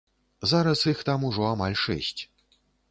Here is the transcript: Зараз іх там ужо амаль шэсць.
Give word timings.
Зараз 0.51 0.81
іх 0.93 1.05
там 1.11 1.29
ужо 1.31 1.47
амаль 1.53 1.81
шэсць. 1.87 2.21